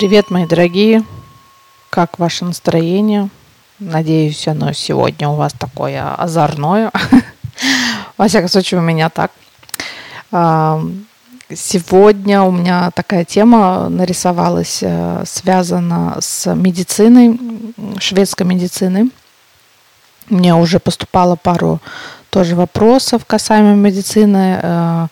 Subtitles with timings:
[0.00, 1.04] Привет, мои дорогие!
[1.90, 3.28] Как ваше настроение?
[3.78, 6.90] Надеюсь, оно сегодня у вас такое озорное.
[8.16, 9.30] Во всяком случае, у меня так.
[11.54, 17.38] Сегодня у меня такая тема нарисовалась, э, связана с медициной,
[17.98, 19.12] шведской медициной.
[20.30, 21.78] Мне уже поступало пару
[22.30, 25.06] тоже вопросов касаемо медицины, э,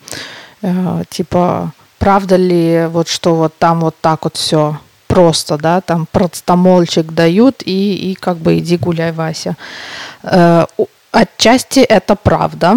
[0.63, 4.79] э, типа правда ли вот что вот там вот так вот все
[5.09, 9.57] просто, да, там процетамольчик дают и, и как бы иди гуляй, Вася.
[10.23, 10.67] Э,
[11.11, 12.77] отчасти это правда.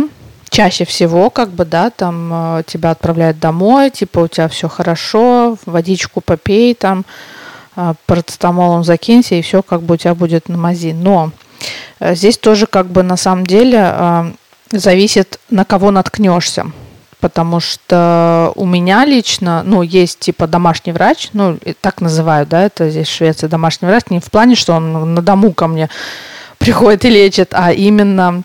[0.50, 5.58] Чаще всего, как бы, да, там э, тебя отправляют домой, типа у тебя все хорошо,
[5.66, 7.06] водичку попей, там
[7.76, 10.94] э, процетамолом закинься, и все как бы у тебя будет на мази.
[10.94, 11.32] Но
[12.00, 14.34] здесь тоже как бы на самом деле
[14.72, 16.72] зависит, на кого наткнешься
[17.22, 22.90] потому что у меня лично, ну, есть типа домашний врач, ну, так называют, да, это
[22.90, 25.90] здесь в Швеции домашний врач, не в плане, что он на дому ко мне
[26.58, 28.42] приходит и лечит, а именно,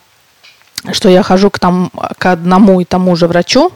[0.92, 3.72] что я хожу к, там, к одному и тому же врачу,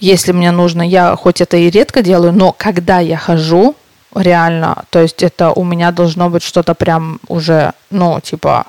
[0.00, 3.76] если мне нужно, я хоть это и редко делаю, но когда я хожу,
[4.14, 8.66] реально, то есть это у меня должно быть что-то прям уже, ну, типа,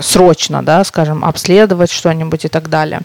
[0.00, 3.00] срочно, да, скажем, обследовать что-нибудь и так далее.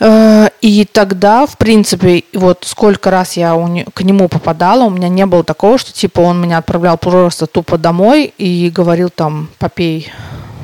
[0.00, 3.54] Э, и тогда, в принципе, вот сколько раз я
[3.94, 7.78] к нему попадала, у меня не было такого, что типа он меня отправлял просто тупо
[7.78, 10.10] домой и говорил там, попей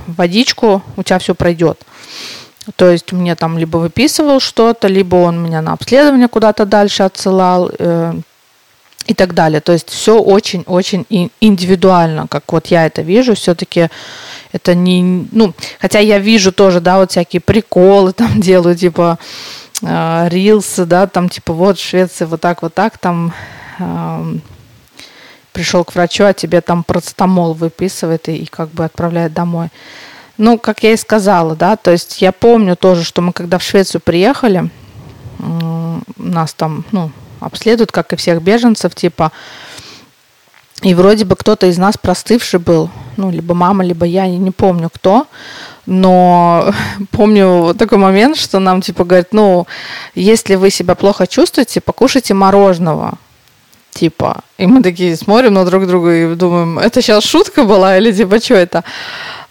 [0.06, 1.80] водичку, у тебя все пройдет.
[2.76, 7.70] То есть мне там либо выписывал что-то, либо он меня на обследование куда-то дальше отсылал
[7.78, 8.14] э,
[9.10, 9.60] и так далее.
[9.60, 11.04] То есть все очень-очень
[11.40, 13.34] индивидуально, как вот я это вижу.
[13.34, 13.88] Все-таки
[14.52, 19.18] это не, ну, хотя я вижу тоже, да, вот всякие приколы там делаю, типа
[19.82, 23.32] э, рилсы, да, там типа вот в Швеции вот так, вот так, там
[23.80, 24.34] э,
[25.52, 29.70] пришел к врачу, а тебе там процетамол выписывает и, и как бы отправляет домой.
[30.38, 33.64] Ну, как я и сказала, да, то есть я помню тоже, что мы когда в
[33.64, 34.70] Швецию приехали,
[35.40, 39.32] э, нас там, ну, обследуют, как и всех беженцев, типа,
[40.82, 44.50] и вроде бы кто-то из нас простывший был, ну, либо мама, либо я, я не
[44.50, 45.26] помню кто,
[45.84, 46.72] но
[47.10, 49.66] помню такой момент, что нам типа говорят, ну,
[50.14, 53.14] если вы себя плохо чувствуете, покушайте мороженого.
[53.92, 58.12] Типа, и мы такие смотрим на друг друга и думаем, это сейчас шутка была или
[58.12, 58.84] типа что это?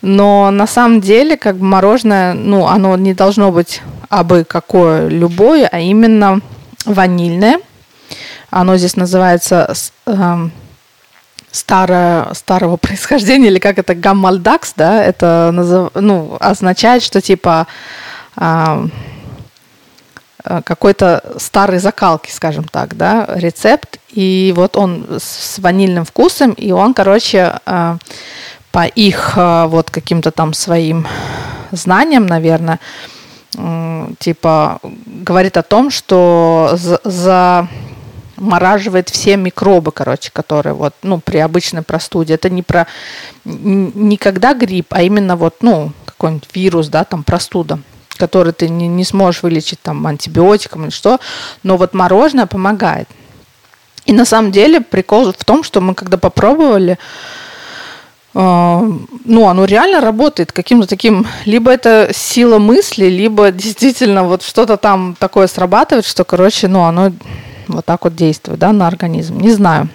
[0.01, 5.67] Но на самом деле, как бы мороженое, ну, оно не должно быть абы какое любое,
[5.69, 6.39] а именно
[6.85, 7.59] ванильное.
[8.49, 9.73] Оно здесь называется
[10.05, 10.51] эм,
[11.51, 17.67] старое, старого происхождения, или как это, гаммальдакс, да, это назов, ну, означает, что типа
[18.35, 18.85] а,
[20.43, 26.71] а, какой-то старой закалки, скажем так, да, рецепт, и вот он с ванильным вкусом, и
[26.71, 27.97] он, короче, а,
[28.71, 31.07] по их а, вот каким-то там своим
[31.71, 32.79] знаниям, наверное,
[34.19, 37.67] типа говорит о том, что за, за
[38.39, 42.35] мораживает все микробы, короче, которые вот, ну, при обычной простуде.
[42.35, 42.87] Это не про,
[43.45, 47.79] не когда грипп, а именно вот, ну, какой-нибудь вирус, да, там простуда
[48.17, 51.19] который ты не, не сможешь вылечить там антибиотиком или что,
[51.63, 53.07] но вот мороженое помогает.
[54.05, 56.99] И на самом деле прикол в том, что мы когда попробовали,
[58.33, 58.91] э,
[59.25, 65.15] ну, оно реально работает каким-то таким, либо это сила мысли, либо действительно вот что-то там
[65.17, 67.13] такое срабатывает, что, короче, ну, оно
[67.75, 69.39] вот так вот действует, да, на организм.
[69.39, 69.89] Не знаю.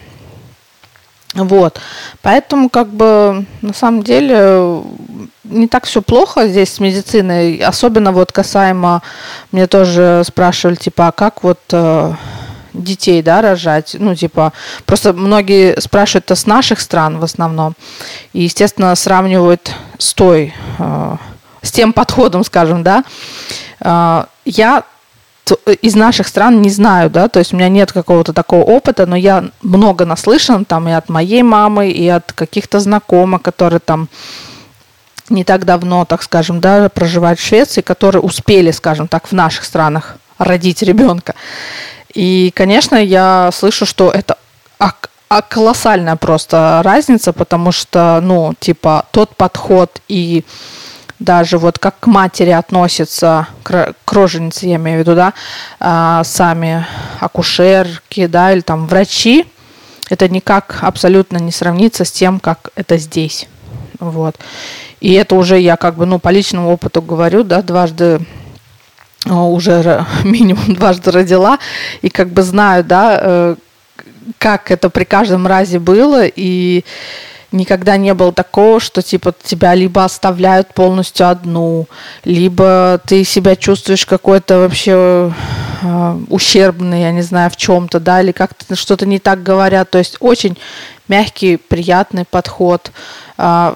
[1.35, 1.81] Вот.
[2.23, 4.83] Поэтому, как бы, на самом деле,
[5.43, 7.57] не так все плохо здесь с медициной.
[7.57, 9.03] Особенно вот касаемо,
[9.51, 12.12] мне тоже спрашивали, типа, а как вот э,
[12.73, 13.97] детей, да, рожать?
[13.99, 14.53] Ну, типа,
[14.87, 17.75] просто многие спрашивают это с наших стран в основном.
[18.33, 21.17] И, естественно, сравнивают с той, э,
[21.62, 23.03] с тем подходом, скажем, да.
[23.81, 24.85] Э, я
[25.82, 29.16] из наших стран не знаю, да, то есть у меня нет какого-то такого опыта, но
[29.16, 34.08] я много наслышан там и от моей мамы, и от каких-то знакомых, которые там
[35.29, 39.64] не так давно, так скажем, да, проживают в Швеции, которые успели, скажем так, в наших
[39.64, 41.35] странах родить ребенка.
[42.14, 44.37] И, конечно, я слышу, что это
[45.35, 50.44] а колоссальная просто разница, потому что, ну, типа, тот подход и
[51.19, 55.34] даже вот как к матери относятся, к, роженице, я имею в виду, да,
[55.81, 56.87] а, сами
[57.20, 59.46] акушерки, да, или там врачи,
[60.11, 63.49] это никак абсолютно не сравнится с тем, как это здесь.
[64.00, 64.37] Вот.
[65.00, 68.20] И это уже я как бы, ну, по личному опыту говорю, да, дважды
[69.26, 71.58] а, уже минимум дважды родила,
[72.02, 73.56] и как бы знаю, да, э,
[74.38, 76.84] как это при каждом разе было, и
[77.55, 81.87] никогда не было такого, что типа тебя либо оставляют полностью одну,
[82.25, 85.33] либо ты себя чувствуешь какой-то вообще
[85.83, 89.91] э, ущербный, я не знаю, в чем-то, да, или как-то что-то не так говорят.
[89.91, 90.59] То есть очень
[91.09, 92.91] мягкий, приятный подход.
[93.39, 93.75] Э,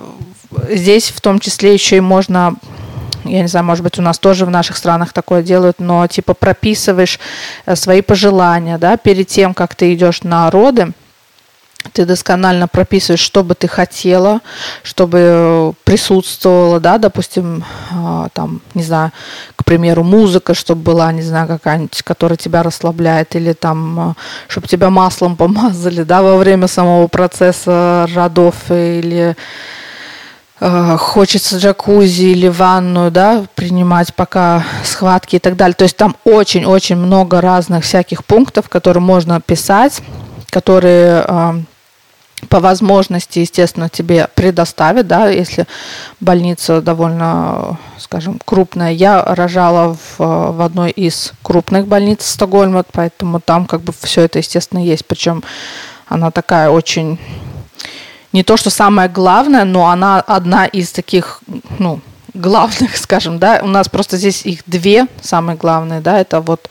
[0.69, 2.57] здесь в том числе еще и можно
[3.25, 6.35] я не знаю, может быть, у нас тоже в наших странах такое делают, но типа
[6.35, 7.21] прописываешь
[7.67, 10.93] э, свои пожелания, да, перед тем, как ты идешь на роды,
[11.93, 14.41] ты досконально прописываешь, что бы ты хотела,
[14.83, 19.13] чтобы присутствовала, да, допустим, а, там, не знаю,
[19.57, 24.15] к примеру, музыка, чтобы была, не знаю, какая-нибудь, которая тебя расслабляет, или там, а,
[24.49, 29.37] чтобы тебя маслом помазали, да, во время самого процесса родов, или
[30.61, 35.75] хочется джакузи или ванную, да, принимать пока схватки и так далее.
[35.75, 40.03] То есть там очень-очень много разных всяких пунктов, которые можно писать,
[40.51, 41.53] которые э,
[42.49, 45.67] по возможности, естественно, тебе предоставят, да, если
[46.21, 48.93] больница довольно, скажем, крупная.
[48.93, 54.39] Я рожала в, в одной из крупных больниц Стокгольма, поэтому там как бы все это,
[54.39, 55.05] естественно, есть.
[55.07, 55.43] Причем
[56.07, 57.19] она такая очень
[58.33, 61.41] не то, что самое главное, но она одна из таких,
[61.79, 62.01] ну,
[62.35, 63.61] главных, скажем, да.
[63.63, 66.71] У нас просто здесь их две самые главные, да, это вот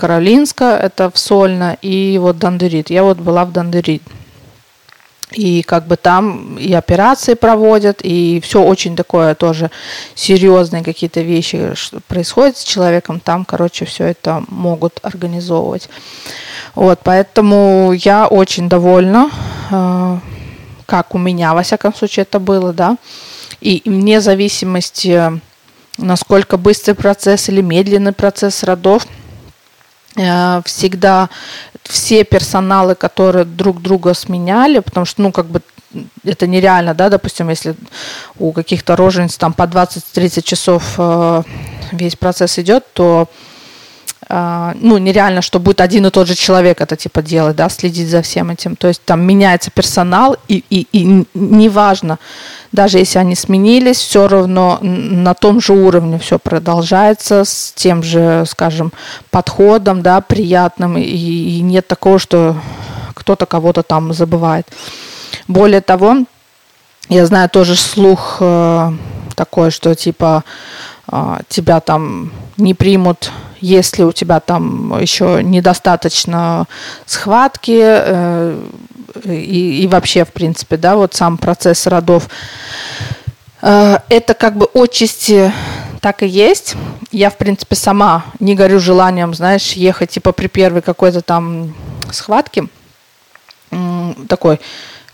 [0.00, 2.88] Каролинска, это в Сольно, и вот Дандерит.
[2.88, 4.02] Я вот была в Дандерит.
[5.30, 9.70] И как бы там и операции проводят, и все очень такое тоже
[10.14, 11.74] серьезные какие-то вещи
[12.08, 13.20] происходят с человеком.
[13.20, 15.90] Там, короче, все это могут организовывать.
[16.74, 19.30] Вот, поэтому я очень довольна,
[19.70, 20.18] э,
[20.86, 22.96] как у меня, во всяком случае, это было, да.
[23.60, 25.40] И вне зависимости,
[25.98, 29.06] насколько быстрый процесс или медленный процесс родов–
[30.14, 31.28] всегда
[31.84, 35.62] все персоналы, которые друг друга сменяли, потому что, ну, как бы
[36.24, 37.74] это нереально, да, допустим, если
[38.38, 41.42] у каких-то рожениц там по 20-30 часов э,
[41.92, 43.28] весь процесс идет, то
[44.32, 48.22] ну, нереально, что будет один и тот же человек это типа делать, да, следить за
[48.22, 48.76] всем этим.
[48.76, 52.20] То есть там меняется персонал, и, и, и неважно,
[52.70, 58.44] даже если они сменились, все равно на том же уровне все продолжается с тем же,
[58.46, 58.92] скажем,
[59.30, 62.56] подходом, да, приятным, и, и нет такого, что
[63.14, 64.68] кто-то кого-то там забывает.
[65.48, 66.18] Более того,
[67.08, 68.92] я знаю тоже слух э,
[69.34, 70.44] такой, что типа
[71.10, 76.66] э, тебя там не примут если у тебя там еще недостаточно
[77.06, 78.62] схватки э,
[79.24, 82.28] и, и вообще, в принципе, да, вот сам процесс родов,
[83.62, 85.52] э, это как бы отчасти
[86.00, 86.74] так и есть.
[87.12, 91.74] Я, в принципе, сама не горю желанием, знаешь, ехать типа при первой какой-то там
[92.10, 92.68] схватке
[94.28, 94.60] такой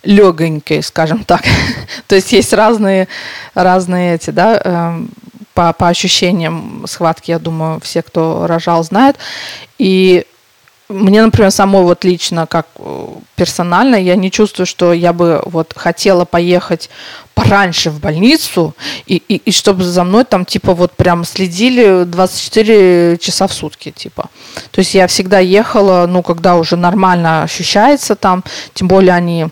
[0.02, 1.42] легонькой, скажем так.
[2.06, 3.08] То есть есть разные,
[3.54, 5.10] разные эти, да, эм,
[5.56, 9.16] по, по ощущениям схватки, я думаю, все, кто рожал, знают.
[9.78, 10.26] И
[10.88, 13.06] мне, например, самой вот лично, как э,
[13.36, 16.90] персонально, я не чувствую, что я бы вот хотела поехать
[17.34, 18.74] пораньше в больницу,
[19.06, 23.90] и, и, и чтобы за мной там типа вот прям следили 24 часа в сутки,
[23.90, 24.28] типа.
[24.70, 28.44] То есть я всегда ехала, ну, когда уже нормально ощущается там,
[28.74, 29.48] тем более они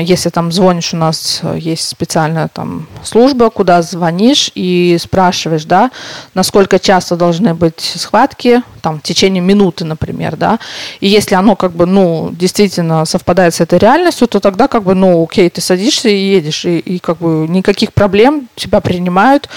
[0.00, 5.90] если там звонишь, у нас э, есть специальная там служба, куда звонишь и спрашиваешь, да,
[6.34, 10.58] насколько часто должны быть схватки, там, в течение минуты, например, да,
[11.00, 14.94] и если оно как бы, ну, действительно совпадает с этой реальностью, то тогда как бы,
[14.94, 19.48] ну, окей, ты садишься и едешь, и, и как бы никаких проблем тебя принимают,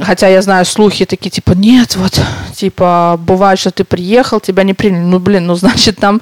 [0.00, 2.18] Хотя я знаю слухи такие, типа, нет, вот,
[2.56, 5.02] типа, бывает, что ты приехал, тебя не приняли.
[5.02, 6.20] Ну, блин, ну, значит, там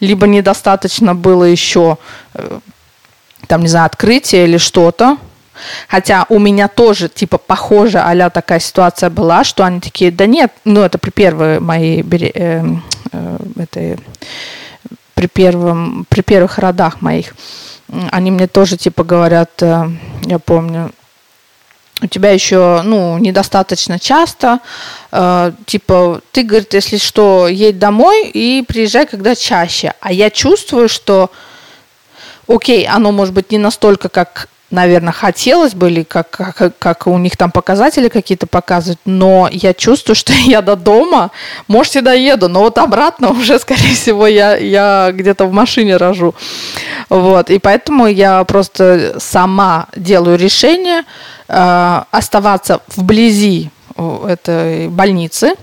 [0.00, 1.98] либо недостаточно было еще,
[2.34, 2.60] э,
[3.46, 5.18] там, не знаю, открытия или что-то.
[5.88, 10.52] Хотя у меня тоже, типа, похоже, а такая ситуация была, что они такие, да нет,
[10.64, 12.64] ну, это при первой моей, э,
[13.12, 13.98] э, этой,
[15.14, 17.34] при, первом, при первых родах моих.
[18.10, 19.90] Они мне тоже, типа, говорят, э,
[20.24, 20.90] я помню,
[22.00, 24.60] у тебя еще, ну, недостаточно часто,
[25.12, 29.92] э, типа, ты, говорит, если что, едь домой и приезжай когда чаще.
[30.00, 31.30] А я чувствую, что,
[32.48, 37.16] окей, оно может быть не настолько, как, наверное, хотелось бы, или как, как, как у
[37.18, 41.30] них там показатели какие-то показывают, но я чувствую, что я до дома,
[41.68, 46.34] может, и доеду, но вот обратно уже, скорее всего, я, я где-то в машине рожу.
[47.08, 51.04] Вот, и поэтому я просто сама делаю решение,
[51.54, 53.68] Э, оставаться вблизи
[54.26, 55.54] этой больницы,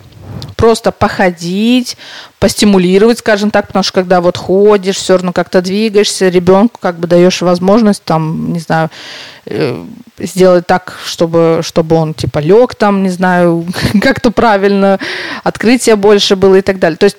[0.59, 1.95] просто походить,
[2.37, 7.07] постимулировать, скажем так, потому что когда вот ходишь, все равно как-то двигаешься, ребенку как бы
[7.07, 8.89] даешь возможность там, не знаю,
[9.45, 9.85] э,
[10.17, 13.65] сделать так, чтобы, чтобы он типа лег там, не знаю,
[14.01, 14.99] как-то правильно,
[15.45, 16.97] открытие больше было и так далее.
[16.97, 17.17] То есть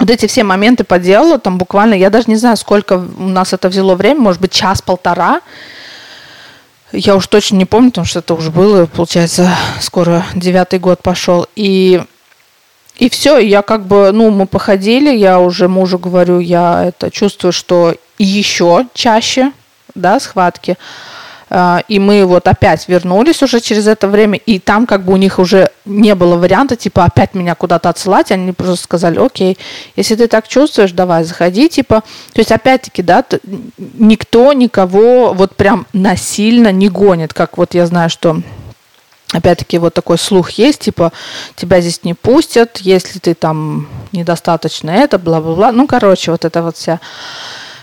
[0.00, 3.52] вот эти все моменты по делу, там буквально, я даже не знаю, сколько у нас
[3.52, 5.42] это взяло время, может быть, час-полтора,
[6.92, 11.46] я уж точно не помню, потому что это уже было, получается, скоро девятый год пошел.
[11.56, 12.02] И,
[13.02, 17.50] и все, я как бы, ну, мы походили, я уже мужу говорю, я это чувствую,
[17.50, 19.50] что еще чаще,
[19.96, 20.76] да, схватки.
[21.50, 25.16] А, и мы вот опять вернулись уже через это время, и там как бы у
[25.16, 29.58] них уже не было варианта, типа, опять меня куда-то отсылать, они просто сказали, окей,
[29.96, 33.24] если ты так чувствуешь, давай, заходи, типа, то есть опять-таки, да,
[33.94, 38.42] никто никого вот прям насильно не гонит, как вот я знаю, что
[39.32, 41.12] опять-таки вот такой слух есть, типа,
[41.56, 46.76] тебя здесь не пустят, если ты там недостаточно это, бла-бла-бла, ну, короче, вот это вот
[46.76, 47.00] вся.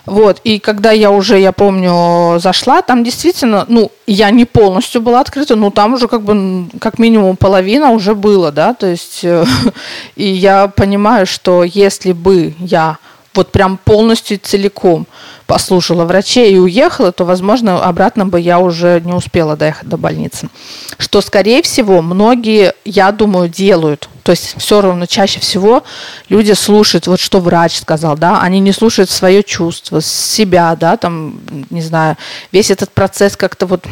[0.06, 5.22] Вот, и когда я уже, я помню, зашла, там действительно, ну, я не полностью была
[5.22, 9.46] открыта, но там уже как бы, как минимум половина уже было, да, то есть, э,
[10.16, 12.98] и я понимаю, что если бы я
[13.40, 15.08] вот прям полностью целиком
[15.48, 20.50] послушала врачей и уехала, то, возможно, обратно бы я уже не успела доехать до больницы.
[20.98, 24.10] Что, скорее всего, многие, я думаю, делают.
[24.24, 25.84] То есть все равно чаще всего
[26.28, 31.40] люди слушают, вот что врач сказал, да, они не слушают свое чувство, себя, да, там,
[31.70, 32.18] не знаю,
[32.52, 33.86] весь этот процесс как-то вот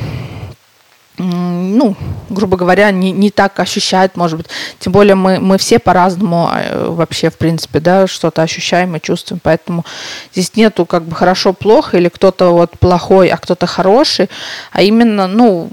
[1.18, 1.96] ну,
[2.30, 4.48] грубо говоря, не, не так ощущает, может быть.
[4.80, 9.42] Тем более мы, мы все по-разному э, вообще, в принципе, да, что-то ощущаем и чувствуем.
[9.44, 9.84] Поэтому
[10.32, 14.30] здесь нету как бы хорошо-плохо или кто-то вот плохой, а кто-то хороший,
[14.72, 15.70] а именно, ну,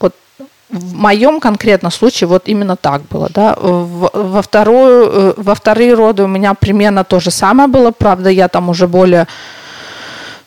[0.00, 0.14] вот
[0.70, 3.56] в моем конкретном случае вот именно так было, да.
[3.60, 8.48] Во, вторую, э, во вторые роды у меня примерно то же самое было, правда, я
[8.48, 9.28] там уже более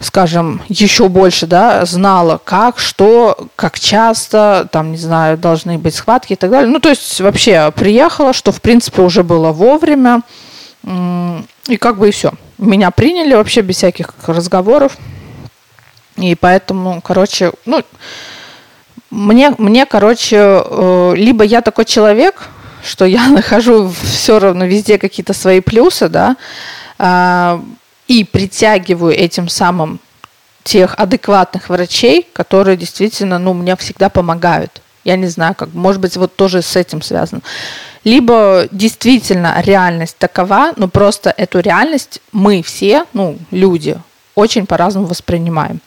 [0.03, 6.33] скажем, еще больше, да, знала, как, что, как часто, там, не знаю, должны быть схватки
[6.33, 6.69] и так далее.
[6.69, 10.21] Ну, то есть вообще приехала, что, в принципе, уже было вовремя,
[10.83, 12.33] и как бы и все.
[12.57, 14.97] Меня приняли вообще без всяких разговоров,
[16.17, 17.81] и поэтому, короче, ну,
[19.09, 22.49] мне, мне, короче, э, либо я такой человек,
[22.83, 26.35] что я нахожу все равно везде какие-то свои плюсы, да,
[26.97, 27.61] а,
[28.13, 29.99] и притягиваю этим самым
[30.63, 34.83] тех адекватных врачей, которые действительно, ну, мне всегда помогают.
[35.03, 37.41] Я не знаю, как, может быть, вот тоже с этим связано.
[38.03, 43.97] Либо действительно реальность такова, но просто эту реальность мы все, ну, люди,
[44.35, 45.79] очень по-разному воспринимаем.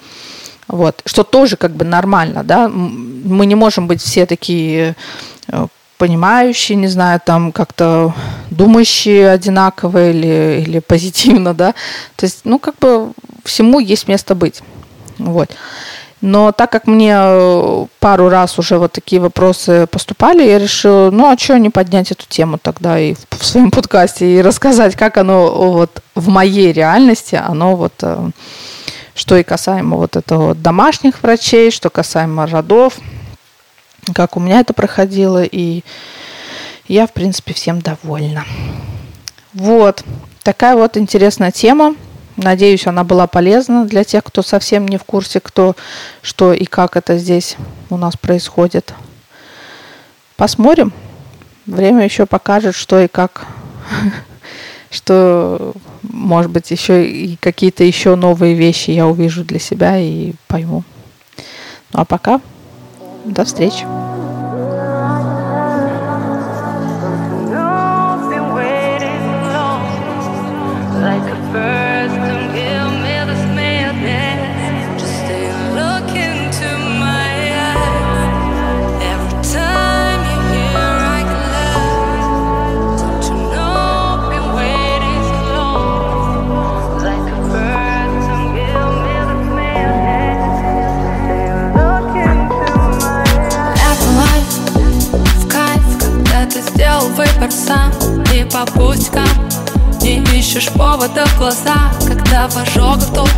[0.66, 4.96] Вот, что тоже как бы нормально, да, мы не можем быть все такие
[5.46, 5.66] э,
[5.98, 8.14] понимающие, не знаю, там как-то
[8.50, 11.74] думающие одинаково или, или позитивно, да.
[12.16, 13.12] То есть, ну, как бы
[13.44, 14.62] всему есть место быть.
[15.18, 15.50] Вот.
[16.22, 21.30] Но так как мне э, пару раз уже вот такие вопросы поступали, я решила, ну
[21.30, 25.18] а что не поднять эту тему тогда и в, в своем подкасте и рассказать, как
[25.18, 28.30] оно вот в моей реальности, оно вот, э,
[29.14, 32.94] что и касаемо вот этого домашних врачей, что касаемо родов,
[34.14, 35.82] как у меня это проходило, и
[36.88, 38.44] я, в принципе, всем довольна.
[39.52, 40.04] Вот,
[40.42, 41.94] такая вот интересная тема.
[42.36, 45.74] Надеюсь, она была полезна для тех, кто совсем не в курсе, кто,
[46.20, 47.56] что и как это здесь
[47.88, 48.92] у нас происходит.
[50.36, 50.92] Посмотрим.
[51.64, 53.46] Время еще покажет, что и как,
[54.90, 55.72] что,
[56.02, 60.84] может быть, еще и какие-то еще новые вещи я увижу для себя и пойму.
[61.92, 62.40] Ну а пока
[63.26, 63.86] до встречи.
[100.56, 103.30] Ищешь повода в глаза Когда в ожогах толк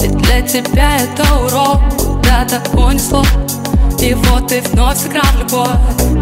[0.00, 3.24] Ведь для тебя это урок Куда-то понесло.
[4.00, 5.68] И вот ты вновь сыграл в любовь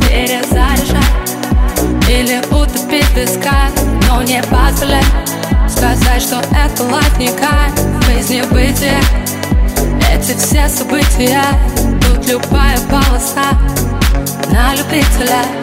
[0.09, 1.03] Перезаряжай
[2.09, 3.69] Или утопить песка
[4.09, 5.05] Но не позволяй.
[5.69, 9.01] Сказать, что это кайф Жизнь не бытие
[10.13, 11.43] Эти все события
[12.01, 13.59] Тут любая полоса
[14.51, 15.62] На любителя